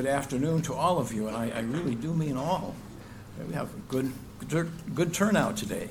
good 0.00 0.08
afternoon 0.08 0.62
to 0.62 0.72
all 0.72 0.98
of 0.98 1.12
you, 1.12 1.28
and 1.28 1.36
I, 1.36 1.50
I 1.50 1.60
really 1.60 1.94
do 1.94 2.14
mean 2.14 2.34
all. 2.34 2.74
We 3.46 3.52
have 3.52 3.68
a 3.68 3.78
good, 3.90 4.10
good, 4.94 5.12
turnout 5.12 5.58
today. 5.58 5.90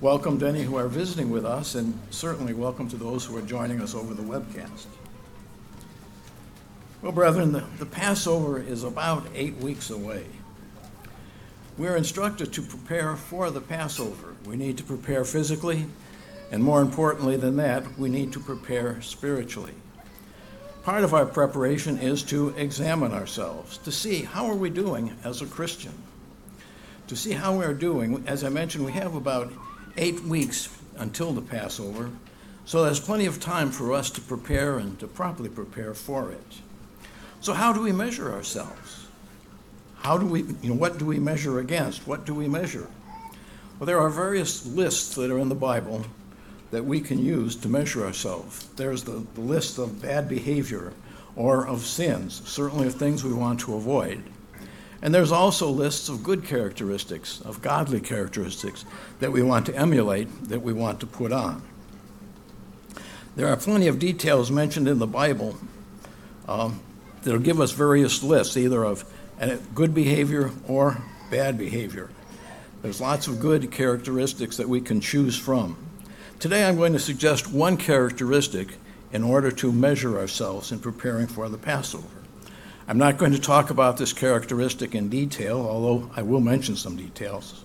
Welcome 0.00 0.38
to 0.38 0.48
any 0.48 0.62
who 0.62 0.76
are 0.76 0.88
visiting 0.88 1.28
with 1.28 1.44
us, 1.44 1.74
and 1.74 2.00
certainly 2.08 2.54
welcome 2.54 2.88
to 2.88 2.96
those 2.96 3.26
who 3.26 3.36
are 3.36 3.42
joining 3.42 3.82
us 3.82 3.94
over 3.94 4.14
the 4.14 4.22
webcast. 4.22 4.86
Well, 7.02 7.12
brethren, 7.12 7.52
the, 7.52 7.62
the 7.78 7.84
Passover 7.84 8.58
is 8.58 8.84
about 8.84 9.26
eight 9.34 9.58
weeks 9.58 9.90
away. 9.90 10.24
We're 11.76 11.96
instructed 11.96 12.54
to 12.54 12.62
prepare 12.62 13.16
for 13.16 13.50
the 13.50 13.60
Passover. 13.60 14.34
We 14.46 14.56
need 14.56 14.78
to 14.78 14.82
prepare 14.82 15.26
physically, 15.26 15.84
and 16.50 16.64
more 16.64 16.80
importantly 16.80 17.36
than 17.36 17.56
that, 17.56 17.98
we 17.98 18.08
need 18.08 18.32
to 18.32 18.40
prepare 18.40 19.02
spiritually. 19.02 19.74
Part 20.82 21.04
of 21.04 21.14
our 21.14 21.26
preparation 21.26 21.98
is 21.98 22.24
to 22.24 22.48
examine 22.56 23.12
ourselves, 23.12 23.78
to 23.78 23.92
see 23.92 24.22
how 24.22 24.46
are 24.46 24.56
we 24.56 24.68
doing 24.68 25.16
as 25.22 25.40
a 25.40 25.46
Christian. 25.46 25.92
To 27.06 27.14
see 27.14 27.30
how 27.32 27.56
we're 27.56 27.72
doing, 27.72 28.24
as 28.26 28.42
I 28.42 28.48
mentioned, 28.48 28.84
we 28.84 28.92
have 28.92 29.14
about 29.14 29.52
eight 29.96 30.24
weeks 30.24 30.68
until 30.96 31.32
the 31.32 31.40
Passover, 31.40 32.10
so 32.64 32.82
there's 32.82 32.98
plenty 32.98 33.26
of 33.26 33.38
time 33.38 33.70
for 33.70 33.92
us 33.92 34.10
to 34.10 34.20
prepare 34.20 34.78
and 34.78 34.98
to 34.98 35.06
properly 35.06 35.48
prepare 35.48 35.94
for 35.94 36.32
it. 36.32 36.60
So 37.40 37.52
how 37.52 37.72
do 37.72 37.80
we 37.80 37.92
measure 37.92 38.32
ourselves? 38.32 39.06
How 39.98 40.18
do 40.18 40.26
we, 40.26 40.42
you 40.62 40.70
know, 40.70 40.74
what 40.74 40.98
do 40.98 41.04
we 41.04 41.20
measure 41.20 41.60
against? 41.60 42.08
What 42.08 42.24
do 42.24 42.34
we 42.34 42.48
measure? 42.48 42.88
Well, 43.78 43.86
there 43.86 44.00
are 44.00 44.10
various 44.10 44.66
lists 44.66 45.14
that 45.14 45.30
are 45.30 45.38
in 45.38 45.48
the 45.48 45.54
Bible 45.54 46.04
that 46.72 46.84
we 46.84 47.00
can 47.00 47.24
use 47.24 47.54
to 47.54 47.68
measure 47.68 48.04
ourselves. 48.04 48.66
There's 48.76 49.04
the, 49.04 49.24
the 49.34 49.40
list 49.40 49.78
of 49.78 50.02
bad 50.02 50.28
behavior 50.28 50.92
or 51.36 51.66
of 51.66 51.82
sins, 51.82 52.42
certainly 52.46 52.88
of 52.88 52.94
things 52.94 53.22
we 53.22 53.32
want 53.32 53.60
to 53.60 53.74
avoid. 53.74 54.22
And 55.02 55.14
there's 55.14 55.32
also 55.32 55.68
lists 55.68 56.08
of 56.08 56.22
good 56.22 56.44
characteristics, 56.44 57.40
of 57.42 57.60
godly 57.60 58.00
characteristics 58.00 58.84
that 59.20 59.32
we 59.32 59.42
want 59.42 59.66
to 59.66 59.76
emulate, 59.76 60.48
that 60.48 60.62
we 60.62 60.72
want 60.72 61.00
to 61.00 61.06
put 61.06 61.32
on. 61.32 61.62
There 63.36 63.48
are 63.48 63.56
plenty 63.56 63.88
of 63.88 63.98
details 63.98 64.50
mentioned 64.50 64.88
in 64.88 64.98
the 64.98 65.06
Bible 65.06 65.58
um, 66.48 66.80
that'll 67.22 67.40
give 67.40 67.60
us 67.60 67.72
various 67.72 68.22
lists, 68.22 68.56
either 68.56 68.84
of 68.84 69.04
good 69.74 69.94
behavior 69.94 70.50
or 70.68 71.02
bad 71.30 71.58
behavior. 71.58 72.10
There's 72.82 73.00
lots 73.00 73.26
of 73.26 73.40
good 73.40 73.70
characteristics 73.70 74.56
that 74.56 74.68
we 74.68 74.80
can 74.80 75.00
choose 75.00 75.36
from. 75.36 75.76
Today 76.42 76.64
I'm 76.64 76.74
going 76.74 76.92
to 76.92 76.98
suggest 76.98 77.52
one 77.52 77.76
characteristic 77.76 78.76
in 79.12 79.22
order 79.22 79.52
to 79.52 79.70
measure 79.70 80.18
ourselves 80.18 80.72
in 80.72 80.80
preparing 80.80 81.28
for 81.28 81.48
the 81.48 81.56
Passover. 81.56 82.08
I'm 82.88 82.98
not 82.98 83.16
going 83.16 83.30
to 83.30 83.38
talk 83.38 83.70
about 83.70 83.96
this 83.96 84.12
characteristic 84.12 84.96
in 84.96 85.08
detail, 85.08 85.60
although 85.60 86.10
I 86.16 86.22
will 86.22 86.40
mention 86.40 86.74
some 86.74 86.96
details. 86.96 87.64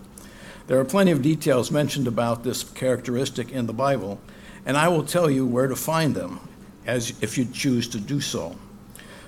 There 0.68 0.80
are 0.80 0.86
plenty 0.86 1.10
of 1.10 1.24
details 1.24 1.72
mentioned 1.72 2.06
about 2.06 2.44
this 2.44 2.64
characteristic 2.64 3.52
in 3.52 3.66
the 3.66 3.74
Bible, 3.74 4.22
and 4.64 4.78
I 4.78 4.90
will 4.90 5.04
tell 5.04 5.28
you 5.28 5.44
where 5.44 5.66
to 5.66 5.76
find 5.76 6.14
them 6.14 6.40
as 6.86 7.16
if 7.20 7.36
you 7.36 7.46
choose 7.46 7.88
to 7.88 8.00
do 8.00 8.22
so. 8.22 8.56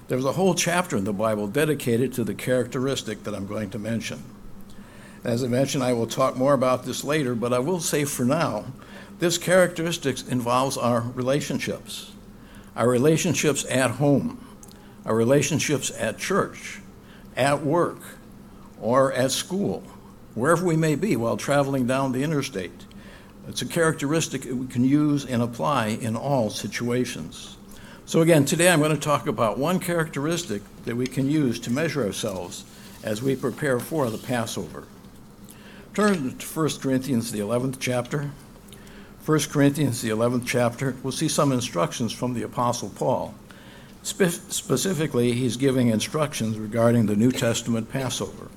There's 0.09 0.25
a 0.25 0.33
whole 0.33 0.53
chapter 0.53 0.95
in 0.95 1.05
the 1.05 1.11
Bible 1.11 1.47
dedicated 1.47 2.13
to 2.13 2.23
the 2.23 2.35
characteristic 2.35 3.23
that 3.23 3.33
I'm 3.33 3.47
going 3.47 3.71
to 3.71 3.79
mention. 3.79 4.21
As 5.23 5.43
I 5.43 5.47
mentioned, 5.47 5.83
I 5.83 5.91
will 5.91 6.07
talk 6.07 6.37
more 6.37 6.53
about 6.53 6.85
this 6.85 7.03
later, 7.03 7.35
but 7.35 7.51
I 7.51 7.59
will 7.59 7.81
say 7.81 8.05
for 8.05 8.23
now 8.23 8.65
this 9.19 9.37
characteristic 9.37 10.25
involves 10.29 10.77
our 10.77 11.01
relationships, 11.01 12.13
our 12.73 12.87
relationships 12.87 13.65
at 13.69 13.91
home, 13.91 14.39
our 15.05 15.13
relationships 15.13 15.91
at 15.97 16.19
church, 16.19 16.79
at 17.35 17.61
work, 17.61 17.99
or 18.79 19.11
at 19.11 19.31
school, 19.31 19.83
wherever 20.35 20.65
we 20.65 20.77
may 20.77 20.95
be 20.95 21.17
while 21.17 21.35
traveling 21.35 21.85
down 21.85 22.13
the 22.13 22.23
interstate. 22.23 22.85
It's 23.45 23.61
a 23.61 23.65
characteristic 23.65 24.43
that 24.43 24.55
we 24.55 24.67
can 24.67 24.85
use 24.85 25.25
and 25.25 25.41
apply 25.41 25.87
in 25.87 26.15
all 26.15 26.49
situations. 26.49 27.57
So, 28.05 28.21
again, 28.21 28.45
today 28.45 28.71
I'm 28.71 28.79
going 28.79 28.95
to 28.95 28.97
talk 28.97 29.27
about 29.27 29.57
one 29.57 29.79
characteristic 29.79 30.61
that 30.85 30.95
we 30.95 31.07
can 31.07 31.29
use 31.29 31.59
to 31.61 31.71
measure 31.71 32.05
ourselves 32.05 32.63
as 33.03 33.21
we 33.21 33.35
prepare 33.35 33.79
for 33.81 34.09
the 34.09 34.17
Passover. 34.17 34.85
Turn 35.99 36.37
to 36.37 36.47
1 36.47 36.69
Corinthians, 36.79 37.29
the 37.29 37.39
11th 37.39 37.75
chapter. 37.77 38.31
1 39.25 39.39
Corinthians, 39.51 40.01
the 40.01 40.07
11th 40.07 40.45
chapter, 40.45 40.95
we'll 41.03 41.11
see 41.11 41.27
some 41.27 41.51
instructions 41.51 42.13
from 42.13 42.33
the 42.33 42.43
Apostle 42.43 42.87
Paul. 42.87 43.35
Spe- 44.01 44.49
specifically, 44.49 45.33
he's 45.33 45.57
giving 45.57 45.89
instructions 45.89 46.57
regarding 46.57 47.05
the 47.05 47.17
New 47.17 47.33
Testament 47.33 47.91
Passover. 47.91 48.47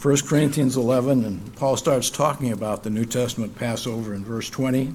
1 0.00 0.18
Corinthians 0.18 0.76
11, 0.76 1.24
and 1.24 1.56
Paul 1.56 1.76
starts 1.76 2.10
talking 2.10 2.52
about 2.52 2.84
the 2.84 2.90
New 2.90 3.04
Testament 3.04 3.56
Passover 3.56 4.14
in 4.14 4.24
verse 4.24 4.48
20. 4.48 4.94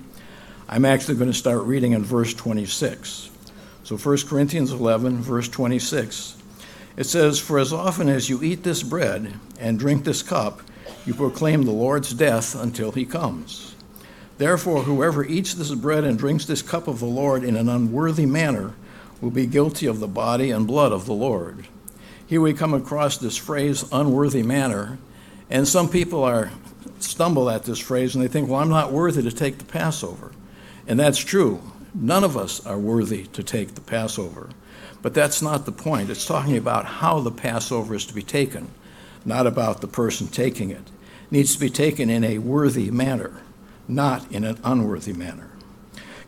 I'm 0.70 0.86
actually 0.86 1.16
going 1.16 1.32
to 1.32 1.38
start 1.38 1.64
reading 1.64 1.92
in 1.92 2.06
verse 2.06 2.34
26. 2.34 3.30
So 3.84 3.98
1 3.98 4.18
Corinthians 4.20 4.72
11, 4.72 5.18
verse 5.18 5.50
26, 5.50 6.38
it 6.96 7.04
says, 7.04 7.40
For 7.40 7.60
as 7.60 7.74
often 7.74 8.08
as 8.08 8.30
you 8.30 8.42
eat 8.42 8.64
this 8.64 8.84
bread 8.84 9.34
and 9.60 9.78
drink 9.78 10.06
this 10.06 10.24
cup, 10.24 10.62
you 11.06 11.14
proclaim 11.14 11.64
the 11.64 11.72
Lord's 11.72 12.14
death 12.14 12.56
until 12.56 12.92
he 12.92 13.06
comes. 13.06 13.76
Therefore, 14.38 14.84
whoever 14.84 15.24
eats 15.24 15.54
this 15.54 15.74
bread 15.76 16.04
and 16.04 16.18
drinks 16.18 16.46
this 16.46 16.62
cup 16.62 16.88
of 16.88 17.00
the 17.00 17.06
Lord 17.06 17.44
in 17.44 17.56
an 17.56 17.70
unworthy 17.70 18.26
manner 18.26 18.74
will 19.22 19.32
be 19.32 19.46
guilty 19.46 19.86
of 19.86 20.00
the 20.00 20.08
body 20.08 20.52
and 20.52 20.68
blood 20.68 20.92
of 20.92 21.06
the 21.06 21.14
Lord. 21.14 21.68
Here 22.26 22.42
we 22.42 22.54
come 22.54 22.74
across 22.74 23.18
this 23.18 23.38
phrase, 23.38 23.86
unworthy 23.92 24.44
manner, 24.44 24.98
and 25.50 25.68
some 25.68 25.88
people 25.88 26.24
are 26.24 26.52
stumble 27.00 27.50
at 27.50 27.64
this 27.64 27.80
phrase 27.80 28.16
and 28.16 28.24
they 28.24 28.28
think, 28.28 28.50
well, 28.50 28.60
I'm 28.60 28.70
not 28.70 28.92
worthy 28.92 29.22
to 29.22 29.32
take 29.32 29.60
the 29.60 29.66
Passover. 29.66 30.32
And 30.88 31.00
that's 31.00 31.20
true. 31.20 31.62
None 31.94 32.24
of 32.24 32.36
us 32.36 32.66
are 32.66 32.78
worthy 32.78 33.26
to 33.28 33.44
take 33.44 33.76
the 33.76 33.82
Passover. 33.82 34.50
But 35.02 35.14
that's 35.14 35.42
not 35.42 35.66
the 35.66 35.72
point. 35.72 36.10
It's 36.10 36.26
talking 36.26 36.58
about 36.58 36.86
how 36.86 37.20
the 37.20 37.32
Passover 37.32 37.94
is 37.94 38.06
to 38.08 38.14
be 38.14 38.24
taken, 38.24 38.70
not 39.26 39.48
about 39.48 39.82
the 39.82 39.88
person 39.88 40.28
taking 40.28 40.70
it. 40.70 40.90
Needs 41.32 41.54
to 41.54 41.60
be 41.60 41.70
taken 41.70 42.10
in 42.10 42.24
a 42.24 42.38
worthy 42.38 42.92
manner 42.92 43.44
not 43.88 44.32
in 44.32 44.44
an 44.44 44.60
unworthy 44.64 45.14
manner. 45.14 45.50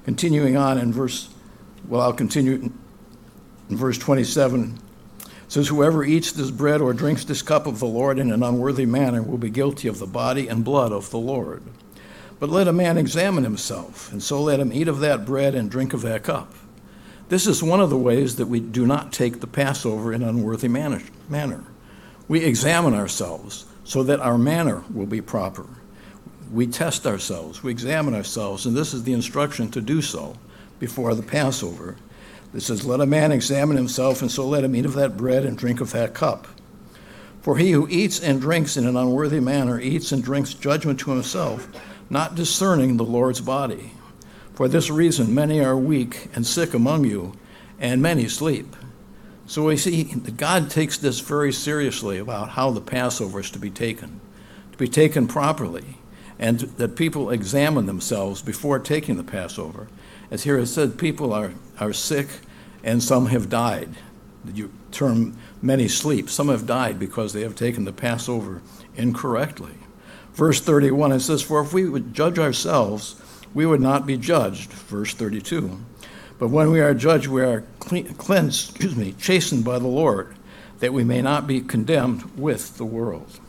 Continuing 0.03 0.55
on 0.55 0.77
in 0.77 0.93
verse, 0.93 1.29
well, 1.87 2.01
I'll 2.01 2.13
continue 2.13 2.71
in 3.69 3.77
verse 3.77 3.97
27 3.97 4.79
says, 5.47 5.67
Whoever 5.67 6.03
eats 6.03 6.31
this 6.31 6.51
bread 6.51 6.81
or 6.81 6.93
drinks 6.93 7.23
this 7.23 7.41
cup 7.41 7.67
of 7.67 7.79
the 7.79 7.85
Lord 7.85 8.19
in 8.19 8.31
an 8.31 8.43
unworthy 8.43 8.85
manner 8.85 9.21
will 9.21 9.37
be 9.37 9.49
guilty 9.49 9.87
of 9.87 9.99
the 9.99 10.07
body 10.07 10.47
and 10.47 10.65
blood 10.65 10.91
of 10.91 11.11
the 11.11 11.19
Lord. 11.19 11.63
But 12.39 12.49
let 12.49 12.67
a 12.67 12.73
man 12.73 12.97
examine 12.97 13.43
himself, 13.43 14.11
and 14.11 14.21
so 14.21 14.41
let 14.41 14.59
him 14.59 14.73
eat 14.73 14.87
of 14.87 14.99
that 14.99 15.25
bread 15.25 15.55
and 15.55 15.71
drink 15.71 15.93
of 15.93 16.01
that 16.01 16.23
cup. 16.23 16.53
This 17.29 17.47
is 17.47 17.63
one 17.63 17.79
of 17.79 17.89
the 17.89 17.97
ways 17.97 18.35
that 18.35 18.47
we 18.47 18.59
do 18.59 18.85
not 18.85 19.13
take 19.13 19.39
the 19.39 19.47
Passover 19.47 20.13
in 20.13 20.21
an 20.21 20.29
unworthy 20.29 20.67
manner. 20.67 21.01
We 22.27 22.43
examine 22.43 22.93
ourselves 22.93 23.65
so 23.83 24.03
that 24.03 24.19
our 24.19 24.37
manner 24.37 24.83
will 24.93 25.05
be 25.05 25.21
proper 25.21 25.67
we 26.51 26.67
test 26.67 27.05
ourselves, 27.05 27.63
we 27.63 27.71
examine 27.71 28.13
ourselves, 28.13 28.65
and 28.65 28.75
this 28.75 28.93
is 28.93 29.03
the 29.03 29.13
instruction 29.13 29.69
to 29.71 29.81
do 29.81 30.01
so 30.01 30.35
before 30.79 31.13
the 31.15 31.23
Passover. 31.23 31.97
It 32.53 32.61
says, 32.61 32.85
Let 32.85 33.01
a 33.01 33.05
man 33.05 33.31
examine 33.31 33.77
himself, 33.77 34.21
and 34.21 34.31
so 34.31 34.47
let 34.47 34.63
him 34.63 34.75
eat 34.75 34.85
of 34.85 34.93
that 34.93 35.17
bread 35.17 35.45
and 35.45 35.57
drink 35.57 35.81
of 35.81 35.91
that 35.91 36.13
cup. 36.13 36.47
For 37.41 37.57
he 37.57 37.71
who 37.71 37.87
eats 37.89 38.19
and 38.19 38.41
drinks 38.41 38.77
in 38.77 38.87
an 38.87 38.95
unworthy 38.95 39.39
manner 39.39 39.79
eats 39.79 40.11
and 40.11 40.23
drinks 40.23 40.53
judgment 40.53 40.99
to 41.01 41.11
himself, 41.11 41.67
not 42.09 42.35
discerning 42.35 42.97
the 42.97 43.03
Lord's 43.03 43.41
body. 43.41 43.91
For 44.53 44.67
this 44.67 44.89
reason, 44.89 45.35
many 45.35 45.59
are 45.59 45.77
weak 45.77 46.29
and 46.33 46.45
sick 46.45 46.73
among 46.73 47.05
you, 47.05 47.33
and 47.79 48.01
many 48.01 48.27
sleep. 48.27 48.75
So 49.47 49.65
we 49.65 49.77
see 49.77 50.03
that 50.03 50.37
God 50.37 50.69
takes 50.69 50.97
this 50.97 51.19
very 51.19 51.53
seriously 51.53 52.17
about 52.17 52.49
how 52.49 52.71
the 52.71 52.81
Passover 52.81 53.39
is 53.39 53.51
to 53.51 53.59
be 53.59 53.69
taken, 53.69 54.19
to 54.71 54.77
be 54.77 54.87
taken 54.87 55.27
properly 55.27 55.97
and 56.39 56.59
that 56.59 56.95
people 56.95 57.29
examine 57.29 57.85
themselves 57.85 58.41
before 58.41 58.79
taking 58.79 59.17
the 59.17 59.23
Passover. 59.23 59.87
As 60.31 60.43
here 60.43 60.57
it 60.57 60.67
said, 60.67 60.97
people 60.97 61.31
are, 61.31 61.53
are 61.79 61.93
sick 61.93 62.27
and 62.83 63.01
some 63.01 63.27
have 63.27 63.49
died. 63.49 63.95
You 64.53 64.71
term 64.91 65.37
many 65.61 65.87
sleep. 65.87 66.29
Some 66.29 66.49
have 66.49 66.65
died 66.65 66.99
because 66.99 67.33
they 67.33 67.41
have 67.41 67.55
taken 67.55 67.85
the 67.85 67.93
Passover 67.93 68.61
incorrectly. 68.95 69.73
Verse 70.33 70.59
31, 70.59 71.13
it 71.13 71.19
says, 71.21 71.41
For 71.41 71.61
if 71.61 71.73
we 71.73 71.89
would 71.89 72.13
judge 72.13 72.37
ourselves, 72.37 73.15
we 73.53 73.65
would 73.65 73.81
not 73.81 74.05
be 74.05 74.17
judged. 74.17 74.71
Verse 74.71 75.13
32. 75.13 75.79
But 76.37 76.49
when 76.49 76.71
we 76.71 76.81
are 76.81 76.93
judged, 76.93 77.27
we 77.27 77.41
are 77.41 77.63
cleansed, 77.79 78.71
excuse 78.71 78.95
me, 78.95 79.13
chastened 79.13 79.63
by 79.63 79.79
the 79.79 79.87
Lord, 79.87 80.35
that 80.79 80.93
we 80.93 81.03
may 81.03 81.21
not 81.21 81.47
be 81.47 81.61
condemned 81.61 82.37
with 82.37 82.77
the 82.77 82.85
world. 82.85 83.39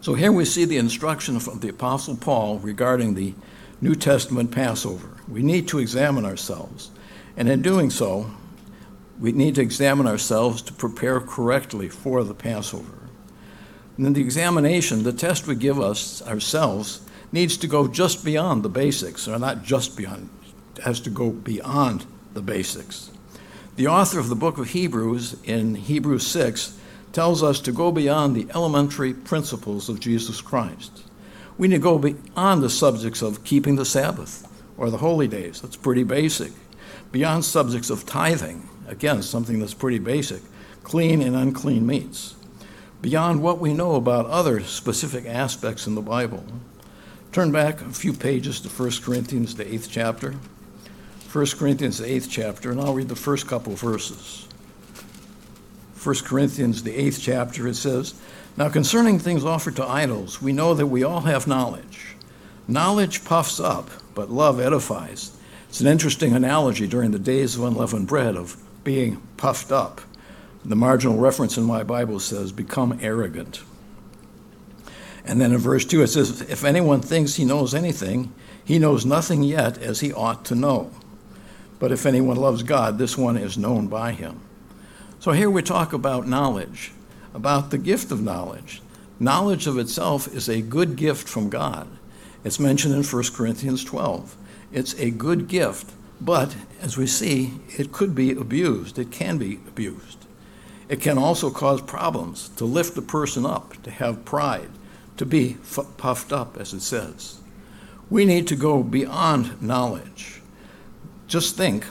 So 0.00 0.14
here 0.14 0.32
we 0.32 0.44
see 0.44 0.64
the 0.64 0.78
instruction 0.78 1.40
from 1.40 1.58
the 1.58 1.68
Apostle 1.68 2.16
Paul 2.16 2.58
regarding 2.58 3.14
the 3.14 3.34
New 3.80 3.94
Testament 3.94 4.52
Passover. 4.52 5.08
We 5.28 5.42
need 5.42 5.68
to 5.68 5.78
examine 5.78 6.24
ourselves. 6.24 6.90
And 7.36 7.48
in 7.48 7.62
doing 7.62 7.90
so, 7.90 8.30
we 9.18 9.32
need 9.32 9.56
to 9.56 9.60
examine 9.60 10.06
ourselves 10.06 10.62
to 10.62 10.72
prepare 10.72 11.20
correctly 11.20 11.88
for 11.88 12.24
the 12.24 12.34
Passover. 12.34 13.08
And 13.96 14.06
then 14.06 14.12
the 14.14 14.22
examination, 14.22 15.02
the 15.02 15.12
test 15.12 15.46
we 15.46 15.54
give 15.56 15.78
us 15.80 16.22
ourselves, 16.22 17.02
needs 17.32 17.56
to 17.58 17.66
go 17.66 17.86
just 17.86 18.24
beyond 18.24 18.62
the 18.62 18.68
basics, 18.68 19.28
or 19.28 19.38
not 19.38 19.62
just 19.62 19.96
beyond, 19.96 20.30
has 20.82 21.00
to 21.00 21.10
go 21.10 21.30
beyond 21.30 22.06
the 22.34 22.42
basics. 22.42 23.10
The 23.76 23.86
author 23.86 24.18
of 24.18 24.28
the 24.28 24.36
book 24.36 24.58
of 24.58 24.70
Hebrews 24.70 25.36
in 25.44 25.74
Hebrews 25.74 26.26
6 26.26 26.78
tells 27.12 27.42
us 27.42 27.60
to 27.60 27.72
go 27.72 27.90
beyond 27.90 28.36
the 28.36 28.46
elementary 28.54 29.14
principles 29.14 29.88
of 29.88 30.00
Jesus 30.00 30.40
Christ. 30.40 31.04
We 31.58 31.68
need 31.68 31.76
to 31.76 31.82
go 31.82 31.98
beyond 31.98 32.62
the 32.62 32.70
subjects 32.70 33.22
of 33.22 33.44
keeping 33.44 33.76
the 33.76 33.84
Sabbath 33.84 34.46
or 34.76 34.90
the 34.90 34.98
holy 34.98 35.28
days. 35.28 35.60
That's 35.60 35.76
pretty 35.76 36.04
basic. 36.04 36.52
Beyond 37.12 37.44
subjects 37.44 37.90
of 37.90 38.06
tithing, 38.06 38.68
again, 38.86 39.22
something 39.22 39.58
that's 39.58 39.74
pretty 39.74 39.98
basic, 39.98 40.42
clean 40.82 41.20
and 41.20 41.36
unclean 41.36 41.86
meats. 41.86 42.34
Beyond 43.02 43.42
what 43.42 43.58
we 43.58 43.72
know 43.72 43.94
about 43.94 44.26
other 44.26 44.60
specific 44.60 45.26
aspects 45.26 45.86
in 45.86 45.94
the 45.94 46.00
Bible. 46.02 46.44
Turn 47.32 47.50
back 47.50 47.80
a 47.80 47.90
few 47.90 48.12
pages 48.12 48.60
to 48.60 48.68
1 48.68 48.90
Corinthians, 49.02 49.54
the 49.54 49.72
eighth 49.72 49.88
chapter. 49.90 50.34
1 51.32 51.46
Corinthians, 51.58 51.98
the 51.98 52.10
eighth 52.10 52.28
chapter, 52.28 52.72
and 52.72 52.80
I'll 52.80 52.92
read 52.92 53.08
the 53.08 53.14
first 53.14 53.46
couple 53.46 53.74
verses. 53.76 54.48
1 56.02 56.14
Corinthians, 56.24 56.82
the 56.82 56.96
eighth 56.96 57.20
chapter, 57.22 57.68
it 57.68 57.76
says, 57.76 58.14
Now 58.56 58.68
concerning 58.68 59.20
things 59.20 59.44
offered 59.44 59.76
to 59.76 59.86
idols, 59.86 60.42
we 60.42 60.52
know 60.52 60.74
that 60.74 60.88
we 60.88 61.04
all 61.04 61.20
have 61.20 61.46
knowledge. 61.46 62.16
Knowledge 62.66 63.24
puffs 63.24 63.60
up, 63.60 63.90
but 64.12 64.28
love 64.28 64.58
edifies. 64.58 65.36
It's 65.68 65.80
an 65.80 65.86
interesting 65.86 66.34
analogy 66.34 66.88
during 66.88 67.12
the 67.12 67.18
days 67.20 67.54
of 67.54 67.62
unleavened 67.62 68.08
bread 68.08 68.36
of 68.36 68.56
being 68.82 69.22
puffed 69.36 69.70
up. 69.70 70.00
The 70.64 70.74
marginal 70.74 71.16
reference 71.16 71.56
in 71.56 71.62
my 71.62 71.84
Bible 71.84 72.18
says, 72.18 72.50
become 72.50 72.98
arrogant. 73.00 73.62
And 75.24 75.40
then 75.40 75.52
in 75.52 75.58
verse 75.58 75.84
2 75.84 76.02
it 76.02 76.08
says, 76.08 76.40
If 76.40 76.64
anyone 76.64 77.02
thinks 77.02 77.36
he 77.36 77.44
knows 77.44 77.72
anything, 77.72 78.32
he 78.64 78.80
knows 78.80 79.06
nothing 79.06 79.44
yet 79.44 79.78
as 79.78 80.00
he 80.00 80.12
ought 80.12 80.44
to 80.46 80.56
know. 80.56 80.90
But 81.80 81.90
if 81.90 82.06
anyone 82.06 82.36
loves 82.36 82.62
God, 82.62 82.98
this 82.98 83.18
one 83.18 83.36
is 83.36 83.58
known 83.58 83.88
by 83.88 84.12
him. 84.12 84.40
So 85.18 85.32
here 85.32 85.50
we 85.50 85.62
talk 85.62 85.92
about 85.92 86.28
knowledge, 86.28 86.92
about 87.34 87.70
the 87.70 87.78
gift 87.78 88.12
of 88.12 88.22
knowledge. 88.22 88.80
Knowledge 89.18 89.66
of 89.66 89.78
itself 89.78 90.32
is 90.32 90.48
a 90.48 90.62
good 90.62 90.94
gift 90.94 91.28
from 91.28 91.50
God. 91.50 91.88
It's 92.44 92.60
mentioned 92.60 92.94
in 92.94 93.02
1 93.02 93.24
Corinthians 93.34 93.84
12. 93.84 94.36
It's 94.72 94.94
a 94.94 95.10
good 95.10 95.48
gift, 95.48 95.90
but 96.20 96.54
as 96.80 96.96
we 96.96 97.06
see, 97.06 97.54
it 97.76 97.92
could 97.92 98.14
be 98.14 98.30
abused. 98.32 98.98
It 98.98 99.10
can 99.10 99.36
be 99.36 99.54
abused. 99.66 100.26
It 100.88 101.00
can 101.00 101.18
also 101.18 101.50
cause 101.50 101.80
problems 101.80 102.48
to 102.56 102.64
lift 102.64 102.96
a 102.98 103.02
person 103.02 103.46
up, 103.46 103.80
to 103.84 103.90
have 103.90 104.24
pride, 104.24 104.70
to 105.16 105.24
be 105.24 105.56
f- 105.62 105.86
puffed 105.96 106.32
up, 106.32 106.56
as 106.58 106.72
it 106.72 106.80
says. 106.80 107.40
We 108.10 108.24
need 108.24 108.46
to 108.48 108.56
go 108.56 108.82
beyond 108.82 109.62
knowledge. 109.62 110.39
Just 111.30 111.56
think, 111.56 111.86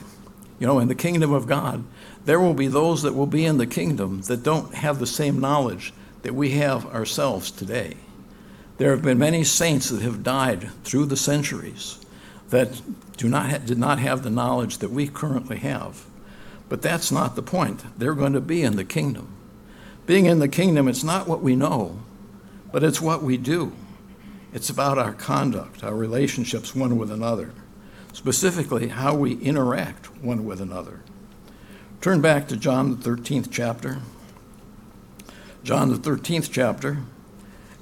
you 0.59 0.67
know, 0.67 0.79
in 0.79 0.89
the 0.89 0.95
kingdom 0.95 1.31
of 1.31 1.47
God, 1.47 1.85
there 2.25 2.41
will 2.41 2.53
be 2.53 2.67
those 2.67 3.03
that 3.03 3.15
will 3.15 3.25
be 3.25 3.45
in 3.45 3.57
the 3.57 3.65
kingdom 3.65 4.21
that 4.23 4.43
don't 4.43 4.75
have 4.75 4.99
the 4.99 5.07
same 5.07 5.39
knowledge 5.39 5.93
that 6.23 6.35
we 6.35 6.51
have 6.51 6.85
ourselves 6.87 7.49
today. 7.49 7.95
There 8.79 8.91
have 8.91 9.01
been 9.01 9.17
many 9.17 9.45
saints 9.45 9.89
that 9.89 10.01
have 10.01 10.23
died 10.23 10.69
through 10.83 11.05
the 11.05 11.15
centuries 11.15 11.99
that 12.49 12.81
do 13.15 13.29
not 13.29 13.65
did 13.65 13.77
not 13.77 13.99
have 13.99 14.23
the 14.23 14.29
knowledge 14.29 14.79
that 14.79 14.91
we 14.91 15.07
currently 15.07 15.57
have. 15.59 16.05
But 16.67 16.81
that's 16.81 17.09
not 17.09 17.37
the 17.37 17.41
point. 17.41 17.97
They're 17.97 18.13
going 18.13 18.33
to 18.33 18.41
be 18.41 18.61
in 18.61 18.75
the 18.75 18.83
kingdom. 18.83 19.29
Being 20.05 20.25
in 20.25 20.39
the 20.39 20.49
kingdom, 20.49 20.89
it's 20.89 21.03
not 21.03 21.29
what 21.29 21.41
we 21.41 21.55
know, 21.55 21.99
but 22.73 22.83
it's 22.83 22.99
what 22.99 23.23
we 23.23 23.37
do. 23.37 23.71
It's 24.51 24.69
about 24.69 24.97
our 24.97 25.13
conduct, 25.13 25.81
our 25.81 25.95
relationships 25.95 26.75
one 26.75 26.97
with 26.97 27.09
another, 27.09 27.53
specifically 28.13 28.89
how 28.89 29.15
we 29.15 29.33
interact 29.35 30.07
one 30.23 30.45
with 30.45 30.61
another. 30.61 31.01
Turn 32.01 32.21
back 32.21 32.47
to 32.47 32.55
John 32.57 32.99
the 32.99 33.09
13th 33.09 33.49
chapter. 33.51 33.99
John 35.63 35.89
the 35.89 35.97
13th 35.97 36.49
chapter, 36.51 36.99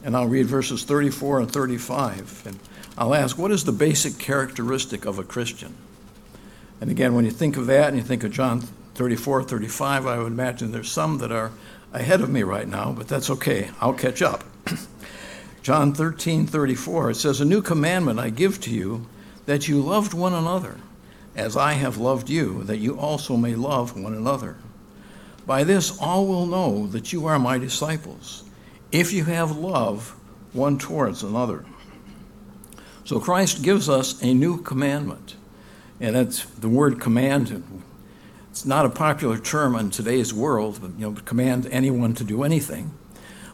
and 0.03 0.15
I'll 0.15 0.27
read 0.27 0.47
verses 0.47 0.83
34 0.83 1.41
and 1.41 1.51
35. 1.51 2.43
And 2.47 2.59
I'll 2.97 3.13
ask, 3.13 3.37
what 3.37 3.51
is 3.51 3.63
the 3.63 3.71
basic 3.71 4.17
characteristic 4.17 5.05
of 5.05 5.19
a 5.19 5.23
Christian? 5.23 5.75
And 6.81 6.91
again, 6.91 7.13
when 7.13 7.25
you 7.25 7.31
think 7.31 7.57
of 7.57 7.67
that 7.67 7.89
and 7.89 7.97
you 7.97 8.03
think 8.03 8.23
of 8.23 8.31
John 8.31 8.61
34, 8.95 9.43
35, 9.43 10.07
I 10.07 10.17
would 10.17 10.27
imagine 10.27 10.71
there's 10.71 10.91
some 10.91 11.19
that 11.19 11.31
are 11.31 11.51
ahead 11.93 12.21
of 12.21 12.29
me 12.29 12.43
right 12.43 12.67
now, 12.67 12.91
but 12.91 13.07
that's 13.07 13.29
okay. 13.29 13.69
I'll 13.79 13.93
catch 13.93 14.21
up. 14.21 14.43
John 15.61 15.93
13, 15.93 16.47
34, 16.47 17.11
it 17.11 17.15
says, 17.15 17.41
A 17.41 17.45
new 17.45 17.61
commandment 17.61 18.19
I 18.19 18.29
give 18.29 18.59
to 18.61 18.71
you, 18.71 19.07
that 19.47 19.67
you 19.67 19.81
loved 19.81 20.13
one 20.13 20.33
another 20.33 20.77
as 21.35 21.57
I 21.57 21.73
have 21.73 21.97
loved 21.97 22.29
you, 22.29 22.63
that 22.65 22.77
you 22.77 22.99
also 22.99 23.35
may 23.35 23.55
love 23.55 23.99
one 23.99 24.13
another. 24.13 24.57
By 25.45 25.63
this 25.63 25.97
all 25.99 26.27
will 26.27 26.45
know 26.45 26.87
that 26.87 27.11
you 27.11 27.25
are 27.25 27.39
my 27.39 27.57
disciples, 27.57 28.43
if 28.91 29.13
you 29.13 29.23
have 29.23 29.57
love 29.57 30.15
one 30.53 30.77
towards 30.77 31.23
another. 31.23 31.65
So 33.05 33.19
Christ 33.19 33.61
gives 33.61 33.87
us 33.87 34.21
a 34.21 34.33
new 34.33 34.61
commandment. 34.61 35.35
And 35.99 36.15
it's 36.15 36.43
the 36.43 36.69
word 36.69 36.99
command. 36.99 37.81
It's 38.51 38.65
not 38.65 38.85
a 38.85 38.89
popular 38.89 39.37
term 39.37 39.75
in 39.75 39.91
today's 39.91 40.33
world, 40.33 40.79
but, 40.81 40.91
you 40.99 41.09
know, 41.09 41.21
command 41.21 41.67
anyone 41.71 42.13
to 42.15 42.23
do 42.23 42.43
anything. 42.43 42.91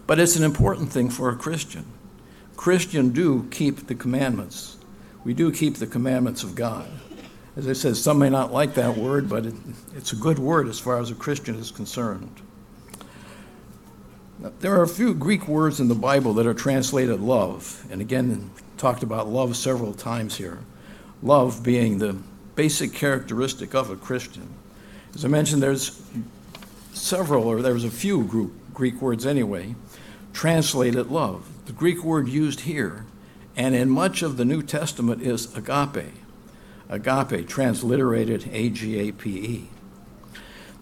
But 0.08 0.20
it's 0.20 0.36
an 0.36 0.44
important 0.44 0.92
thing 0.92 1.10
for 1.10 1.30
a 1.30 1.36
Christian. 1.36 1.86
Christian 2.56 3.12
do 3.12 3.48
keep 3.52 3.88
the 3.88 3.96
commandments. 3.96 4.78
We 5.24 5.34
do 5.34 5.52
keep 5.52 5.76
the 5.76 5.88
commandments 5.88 6.44
of 6.44 6.56
God. 6.56 6.88
As 7.56 7.68
I 7.68 7.74
said, 7.74 7.96
some 7.96 8.20
may 8.20 8.30
not 8.30 8.52
like 8.52 8.74
that 8.76 8.98
word, 8.98 9.30
but 9.30 9.46
it, 9.46 9.54
it's 9.96 10.12
a 10.12 10.16
good 10.16 10.40
word 10.40 10.68
as 10.68 10.80
far 10.80 11.00
as 11.00 11.12
a 11.12 11.16
Christian 11.16 11.56
is 11.56 11.72
concerned. 11.72 12.42
Now, 14.40 14.52
there 14.60 14.74
are 14.74 14.84
a 14.84 14.88
few 14.88 15.14
Greek 15.14 15.48
words 15.48 15.80
in 15.80 15.88
the 15.88 15.96
Bible 15.96 16.34
that 16.34 16.48
are 16.48 16.54
translated 16.54 17.22
love, 17.22 17.86
and 17.92 18.02
again, 18.02 18.50
talked 18.78 19.04
about 19.04 19.28
love 19.30 19.56
several 19.56 19.94
times 19.94 20.36
here. 20.36 20.60
Love 21.22 21.64
being 21.64 22.00
the 22.00 22.18
basic 22.56 22.94
characteristic 22.94 23.74
of 23.74 23.90
a 23.90 23.96
Christian. 23.96 24.50
As 25.16 25.24
I 25.24 25.28
mentioned, 25.28 25.62
there's 25.62 26.02
several, 26.92 27.48
or 27.48 27.62
there's 27.62 27.86
a 27.86 27.92
few 27.92 28.52
Greek 28.74 29.02
words 29.02 29.26
anyway, 29.26 29.76
translated 30.34 31.12
love. 31.12 31.48
The 31.66 31.72
Greek 31.72 32.04
word 32.04 32.28
used 32.28 32.62
here 32.62 33.06
and 33.56 33.76
in 33.76 33.90
much 33.90 34.22
of 34.22 34.38
the 34.38 34.46
New 34.46 34.62
Testament 34.62 35.22
is 35.22 35.56
agape 35.56 36.14
agape, 36.90 37.48
transliterated 37.48 38.50
A 38.52 38.70
G 38.70 39.00
A 39.00 39.12
P 39.12 39.30
E. 39.32 39.70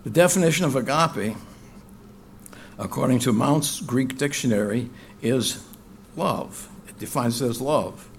The 0.03 0.09
definition 0.09 0.65
of 0.65 0.75
agape, 0.75 1.37
according 2.77 3.19
to 3.19 3.33
Mounce's 3.33 3.79
Greek 3.81 4.17
dictionary, 4.17 4.89
is 5.21 5.63
love. 6.15 6.69
It 6.87 6.99
defines 6.99 7.41
it 7.41 7.49
as 7.49 7.61
love, 7.61 8.09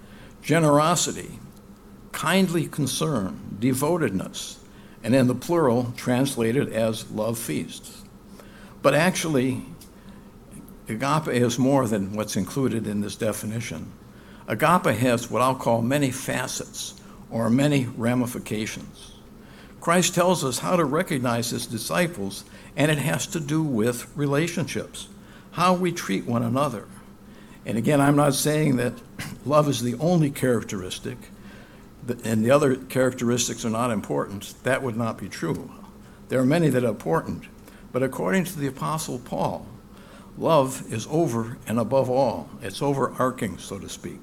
generosity, 0.43 1.39
kindly 2.13 2.67
concern, 2.67 3.57
devotedness, 3.59 4.59
and 5.03 5.15
in 5.15 5.27
the 5.27 5.35
plural, 5.35 5.93
translated 5.97 6.73
as 6.73 7.11
love 7.11 7.39
feasts. 7.39 8.03
But 8.81 8.95
actually, 8.95 9.65
agape 10.89 11.29
is 11.29 11.59
more 11.59 11.87
than 11.87 12.15
what's 12.15 12.37
included 12.37 12.87
in 12.87 13.01
this 13.01 13.17
definition. 13.17 13.93
Agape 14.49 14.97
has 14.99 15.31
what 15.31 15.43
I'll 15.43 15.55
call 15.55 15.83
many 15.83 16.11
facets 16.11 16.95
or 17.31 17.49
many 17.49 17.87
ramifications. 17.87 19.13
Christ 19.81 20.15
tells 20.15 20.45
us 20.45 20.59
how 20.59 20.77
to 20.77 20.85
recognize 20.85 21.51
his 21.51 21.67
disciples, 21.67 22.45
and 22.77 22.91
it 22.91 22.99
has 22.99 23.27
to 23.29 23.41
do 23.41 23.63
with 23.63 24.11
relationships, 24.17 25.09
how 25.53 25.75
we 25.75 25.93
treat 25.93 26.25
one 26.25 26.43
another. 26.43 26.87
And 27.65 27.79
again, 27.79 28.01
I'm 28.01 28.17
not 28.17 28.35
saying 28.35 28.77
that 28.77 28.95
love 29.45 29.69
is 29.69 29.83
the 29.83 29.97
only 29.99 30.31
characteristic 30.31 31.19
and 32.25 32.45
the 32.45 32.51
other 32.51 32.77
characteristics 32.77 33.65
are 33.65 33.71
not 33.71 33.91
important. 33.91 34.55
That 34.65 34.83
would 34.83 34.97
not 34.97 35.19
be 35.19 35.29
true. 35.29 35.71
There 36.29 36.41
are 36.41 36.47
many 36.47 36.69
that 36.69 36.85
are 36.85 36.89
important. 36.89 37.45
But 37.93 38.03
according 38.03 38.45
to 38.45 38.59
the 38.59 38.67
Apostle 38.67 39.19
Paul, 39.19 39.67
love 40.37 40.91
is 40.93 41.07
over 41.11 41.59
and 41.67 41.79
above 41.79 42.09
all, 42.09 42.49
it's 42.63 42.83
overarching, 42.83 43.59
so 43.59 43.79
to 43.79 43.89
speak. 43.89 44.21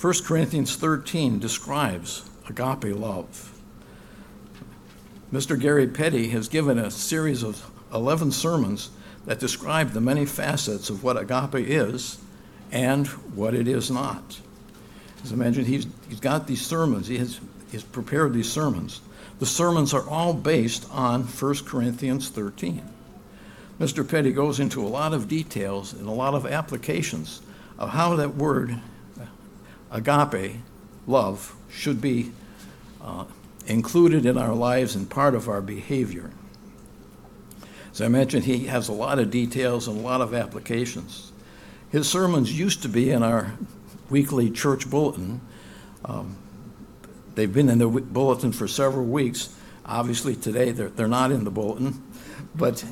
1 0.00 0.14
Corinthians 0.24 0.76
13 0.76 1.38
describes 1.38 2.24
agape 2.48 2.96
love. 2.96 3.60
Mr. 5.30 5.60
Gary 5.60 5.86
Petty 5.86 6.30
has 6.30 6.48
given 6.48 6.78
a 6.78 6.90
series 6.90 7.42
of 7.42 7.70
11 7.92 8.32
sermons 8.32 8.88
that 9.26 9.38
describe 9.38 9.90
the 9.90 10.00
many 10.00 10.24
facets 10.24 10.88
of 10.88 11.04
what 11.04 11.18
agape 11.18 11.68
is 11.68 12.16
and 12.72 13.08
what 13.36 13.52
it 13.52 13.68
is 13.68 13.90
not. 13.90 14.40
As 15.22 15.34
I 15.34 15.36
mentioned, 15.36 15.66
he's, 15.66 15.86
he's 16.08 16.20
got 16.20 16.46
these 16.46 16.64
sermons, 16.64 17.06
he 17.06 17.18
has 17.18 17.38
he's 17.70 17.82
prepared 17.82 18.32
these 18.32 18.50
sermons. 18.50 19.02
The 19.38 19.44
sermons 19.44 19.92
are 19.92 20.08
all 20.08 20.32
based 20.32 20.88
on 20.90 21.24
1 21.24 21.54
Corinthians 21.66 22.30
13. 22.30 22.82
Mr. 23.78 24.08
Petty 24.08 24.32
goes 24.32 24.60
into 24.60 24.82
a 24.82 24.88
lot 24.88 25.12
of 25.12 25.28
details 25.28 25.92
and 25.92 26.08
a 26.08 26.12
lot 26.12 26.32
of 26.32 26.46
applications 26.46 27.42
of 27.78 27.90
how 27.90 28.16
that 28.16 28.36
word, 28.36 28.80
agape, 29.90 30.56
love, 31.06 31.54
should 31.70 32.00
be 32.00 32.32
uh, 33.02 33.24
included 33.66 34.26
in 34.26 34.36
our 34.38 34.54
lives 34.54 34.94
and 34.94 35.08
part 35.08 35.34
of 35.34 35.48
our 35.48 35.60
behavior. 35.60 36.30
As 37.92 38.00
I 38.00 38.08
mentioned, 38.08 38.44
he 38.44 38.66
has 38.66 38.88
a 38.88 38.92
lot 38.92 39.18
of 39.18 39.30
details 39.30 39.88
and 39.88 39.98
a 39.98 40.02
lot 40.02 40.20
of 40.20 40.32
applications. 40.34 41.32
His 41.90 42.08
sermons 42.08 42.56
used 42.56 42.82
to 42.82 42.88
be 42.88 43.10
in 43.10 43.22
our 43.22 43.52
weekly 44.08 44.50
church 44.50 44.88
bulletin. 44.88 45.40
Um, 46.04 46.36
they've 47.34 47.52
been 47.52 47.68
in 47.68 47.78
the 47.78 47.88
bulletin 47.88 48.52
for 48.52 48.68
several 48.68 49.06
weeks. 49.06 49.54
Obviously, 49.84 50.36
today 50.36 50.70
they're, 50.70 50.88
they're 50.88 51.08
not 51.08 51.32
in 51.32 51.44
the 51.44 51.50
bulletin, 51.50 52.00
but 52.54 52.84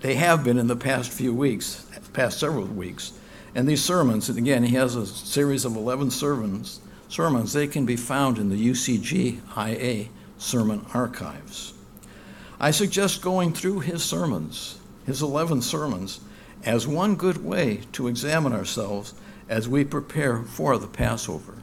they 0.00 0.14
have 0.16 0.44
been 0.44 0.58
in 0.58 0.66
the 0.66 0.76
past 0.76 1.10
few 1.10 1.32
weeks, 1.32 1.86
past 2.12 2.38
several 2.38 2.66
weeks. 2.66 3.12
And 3.54 3.68
these 3.68 3.84
sermons, 3.84 4.28
and 4.28 4.38
again, 4.38 4.64
he 4.64 4.76
has 4.76 4.96
a 4.96 5.06
series 5.06 5.64
of 5.64 5.76
11 5.76 6.10
sermons, 6.10 6.80
sermons. 7.08 7.52
They 7.52 7.66
can 7.66 7.84
be 7.84 7.96
found 7.96 8.38
in 8.38 8.48
the 8.48 8.70
UCGIA 8.70 10.08
sermon 10.38 10.86
archives. 10.94 11.74
I 12.58 12.70
suggest 12.70 13.22
going 13.22 13.52
through 13.52 13.80
his 13.80 14.02
sermons, 14.02 14.78
his 15.04 15.20
11 15.20 15.62
sermons, 15.62 16.20
as 16.64 16.86
one 16.86 17.16
good 17.16 17.44
way 17.44 17.80
to 17.92 18.06
examine 18.06 18.52
ourselves 18.52 19.14
as 19.48 19.68
we 19.68 19.84
prepare 19.84 20.42
for 20.42 20.78
the 20.78 20.86
Passover, 20.86 21.54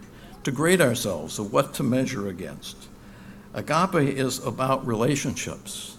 to 0.43 0.51
grade 0.51 0.81
ourselves 0.81 1.39
of 1.39 1.51
what 1.51 1.74
to 1.75 1.84
measure 1.84 2.27
against. 2.27 2.75
Agape 3.53 4.17
is 4.17 4.46
about 4.46 4.86
relationships, 4.86 5.98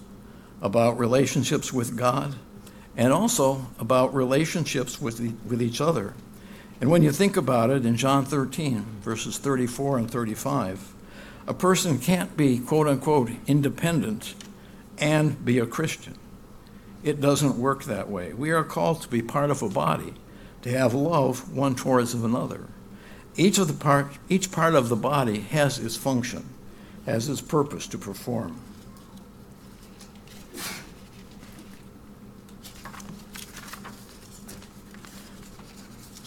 about 0.62 0.98
relationships 0.98 1.72
with 1.72 1.96
God, 1.96 2.36
and 3.00 3.14
also 3.14 3.66
about 3.78 4.14
relationships 4.14 5.00
with, 5.00 5.16
the, 5.16 5.32
with 5.48 5.62
each 5.62 5.80
other. 5.80 6.12
And 6.82 6.90
when 6.90 7.02
you 7.02 7.10
think 7.10 7.34
about 7.34 7.70
it 7.70 7.86
in 7.86 7.96
John 7.96 8.26
13, 8.26 8.84
verses 9.00 9.38
34 9.38 9.96
and 9.96 10.10
35, 10.10 10.92
a 11.46 11.54
person 11.54 11.98
can't 11.98 12.36
be, 12.36 12.58
quote 12.58 12.86
unquote, 12.86 13.30
independent 13.46 14.34
and 14.98 15.42
be 15.42 15.58
a 15.58 15.64
Christian. 15.64 16.14
It 17.02 17.22
doesn't 17.22 17.56
work 17.56 17.84
that 17.84 18.10
way. 18.10 18.34
We 18.34 18.50
are 18.50 18.64
called 18.64 19.00
to 19.00 19.08
be 19.08 19.22
part 19.22 19.50
of 19.50 19.62
a 19.62 19.70
body, 19.70 20.12
to 20.60 20.68
have 20.68 20.92
love 20.92 21.56
one 21.56 21.74
towards 21.74 22.12
another. 22.12 22.66
Each 23.34 23.56
of 23.56 23.66
the 23.68 23.72
part, 23.72 24.18
each 24.28 24.52
part 24.52 24.74
of 24.74 24.90
the 24.90 24.96
body 24.96 25.40
has 25.40 25.78
its 25.78 25.96
function, 25.96 26.50
has 27.06 27.30
its 27.30 27.40
purpose 27.40 27.86
to 27.86 27.96
perform. 27.96 28.60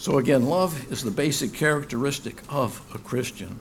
So 0.04 0.18
again, 0.18 0.44
love 0.44 0.92
is 0.92 1.02
the 1.02 1.10
basic 1.10 1.54
characteristic 1.54 2.42
of 2.50 2.82
a 2.94 2.98
Christian. 2.98 3.58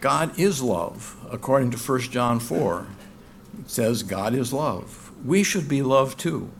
God 0.00 0.38
is 0.38 0.62
love, 0.62 1.16
according 1.28 1.72
to 1.72 1.76
1 1.76 2.00
John 2.02 2.38
4. 2.38 2.86
It 3.58 3.68
says 3.68 4.04
God 4.04 4.32
is 4.32 4.52
love. 4.52 5.10
We 5.24 5.42
should 5.42 5.68
be 5.68 5.82
loved 5.82 6.20
too. 6.20 6.52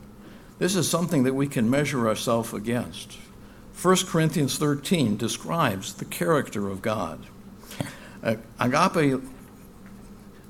This 0.59 0.75
is 0.75 0.91
something 0.91 1.23
that 1.23 1.37
we 1.37 1.47
can 1.47 1.71
measure 1.71 2.09
ourselves 2.09 2.53
against. 2.53 3.17
1 3.81 3.97
Corinthians 4.07 4.59
13 4.59 5.17
describes 5.17 5.95
the 5.95 6.05
character 6.05 6.69
of 6.69 6.83
God. 6.83 7.27
Agape, 8.25 9.23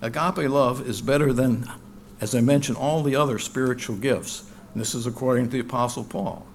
agape 0.00 0.48
love 0.48 0.88
is 0.88 1.02
better 1.02 1.34
than, 1.34 1.70
as 2.22 2.34
I 2.34 2.40
mentioned, 2.40 2.78
all 2.78 3.02
the 3.02 3.16
other 3.16 3.38
spiritual 3.38 3.96
gifts. 3.96 4.50
And 4.72 4.80
this 4.80 4.94
is 4.94 5.06
according 5.06 5.44
to 5.44 5.50
the 5.50 5.60
Apostle 5.60 6.04
Paul. 6.04 6.47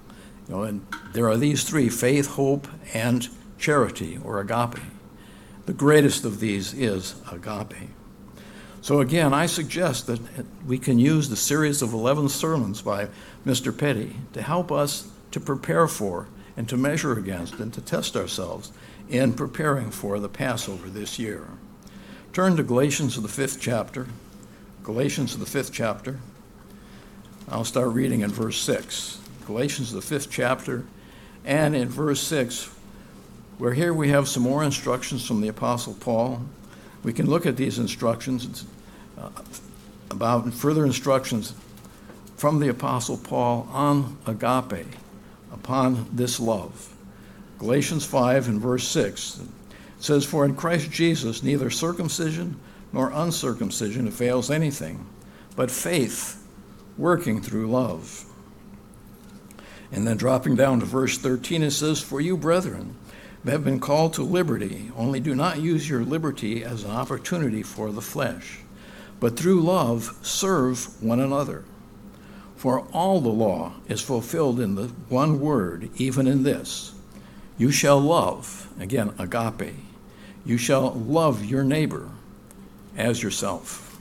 You 0.47 0.55
know, 0.55 0.63
and 0.63 0.85
there 1.13 1.27
are 1.29 1.37
these 1.37 1.63
three 1.63 1.89
faith, 1.89 2.27
hope, 2.27 2.67
and 2.93 3.27
charity, 3.57 4.19
or 4.23 4.39
agape. 4.39 4.83
The 5.65 5.73
greatest 5.73 6.25
of 6.25 6.39
these 6.39 6.73
is 6.73 7.15
agape. 7.31 7.89
So, 8.81 8.99
again, 8.99 9.33
I 9.33 9.45
suggest 9.45 10.07
that 10.07 10.19
we 10.67 10.77
can 10.77 10.99
use 10.99 11.29
the 11.29 11.37
series 11.37 11.81
of 11.81 11.93
11 11.93 12.27
sermons 12.27 12.81
by 12.81 13.07
Mr. 13.45 13.75
Petty 13.75 14.17
to 14.33 14.41
help 14.41 14.73
us 14.73 15.09
to 15.31 15.39
prepare 15.39 15.87
for 15.87 16.27
and 16.57 16.67
to 16.67 16.75
measure 16.75 17.13
against 17.13 17.55
and 17.55 17.73
to 17.73 17.81
test 17.81 18.17
ourselves 18.17 18.73
in 19.07 19.33
preparing 19.33 19.89
for 19.89 20.19
the 20.19 20.27
Passover 20.27 20.89
this 20.89 21.17
year. 21.17 21.47
Turn 22.33 22.57
to 22.57 22.63
Galatians, 22.63 23.21
the 23.21 23.29
fifth 23.29 23.61
chapter. 23.61 24.07
Galatians, 24.83 25.37
the 25.37 25.45
fifth 25.45 25.71
chapter. 25.71 26.19
I'll 27.47 27.63
start 27.63 27.93
reading 27.93 28.21
in 28.21 28.31
verse 28.31 28.59
6. 28.61 29.22
Galatians, 29.45 29.91
the 29.91 30.01
fifth 30.01 30.29
chapter, 30.29 30.85
and 31.45 31.75
in 31.75 31.89
verse 31.89 32.21
6, 32.21 32.69
where 33.57 33.73
here 33.73 33.93
we 33.93 34.09
have 34.09 34.27
some 34.27 34.43
more 34.43 34.63
instructions 34.63 35.25
from 35.25 35.41
the 35.41 35.47
Apostle 35.47 35.93
Paul. 35.93 36.41
We 37.03 37.13
can 37.13 37.29
look 37.29 37.45
at 37.45 37.57
these 37.57 37.79
instructions 37.79 38.65
uh, 39.17 39.29
about 40.09 40.53
further 40.53 40.85
instructions 40.85 41.53
from 42.37 42.59
the 42.59 42.69
Apostle 42.69 43.17
Paul 43.17 43.67
on 43.71 44.17
agape, 44.25 44.87
upon 45.51 46.07
this 46.11 46.39
love. 46.39 46.93
Galatians 47.59 48.05
5 48.05 48.47
and 48.47 48.59
verse 48.61 48.87
6 48.87 49.41
says, 49.99 50.25
For 50.25 50.43
in 50.43 50.55
Christ 50.55 50.91
Jesus 50.91 51.43
neither 51.43 51.69
circumcision 51.69 52.59
nor 52.91 53.11
uncircumcision 53.11 54.07
avails 54.07 54.51
anything, 54.51 55.05
but 55.55 55.71
faith 55.71 56.45
working 56.97 57.41
through 57.41 57.69
love. 57.69 58.25
And 59.93 60.07
then 60.07 60.17
dropping 60.17 60.55
down 60.55 60.79
to 60.79 60.85
verse 60.85 61.19
13, 61.19 61.61
it 61.61 61.71
says, 61.71 62.01
For 62.01 62.19
you, 62.19 62.35
brethren, 62.35 62.95
have 63.45 63.63
been 63.63 63.79
called 63.79 64.13
to 64.15 64.23
liberty, 64.23 64.91
only 64.97 65.19
do 65.19 65.35
not 65.35 65.61
use 65.61 65.87
your 65.87 66.03
liberty 66.03 66.63
as 66.63 66.83
an 66.83 66.91
opportunity 66.91 67.61
for 67.61 67.91
the 67.91 68.01
flesh, 68.01 68.59
but 69.19 69.37
through 69.37 69.61
love 69.61 70.17
serve 70.23 71.01
one 71.01 71.19
another. 71.19 71.63
For 72.55 72.87
all 72.91 73.21
the 73.21 73.29
law 73.29 73.73
is 73.87 74.01
fulfilled 74.01 74.59
in 74.59 74.75
the 74.75 74.87
one 75.09 75.39
word, 75.39 75.89
even 75.95 76.27
in 76.27 76.43
this 76.43 76.93
you 77.55 77.71
shall 77.71 77.99
love, 77.99 78.67
again, 78.79 79.13
agape, 79.19 79.75
you 80.43 80.57
shall 80.57 80.91
love 80.91 81.45
your 81.45 81.63
neighbor 81.63 82.09
as 82.97 83.21
yourself. 83.21 83.92